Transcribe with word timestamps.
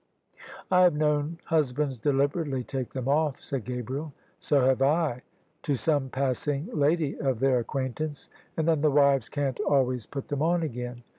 "I 0.71 0.81
have 0.81 0.95
known 0.95 1.37
husbands 1.45 1.99
deliberately 1.99 2.63
take 2.63 2.91
them 2.93 3.07
off," 3.07 3.39
said 3.39 3.65
Gabriel." 3.65 4.13
So 4.39 4.61
have 4.65 4.81
I: 4.81 5.21
to 5.61 5.75
some 5.75 6.09
passing 6.09 6.65
lady 6.73 7.19
of 7.21 7.39
their 7.39 7.59
acquaintance: 7.59 8.27
and 8.57 8.67
then 8.67 8.81
the 8.81 8.89
wives 8.89 9.29
can't 9.29 9.59
always 9.59 10.07
put 10.07 10.29
them 10.29 10.41
on 10.41 10.63
again. 10.63 11.03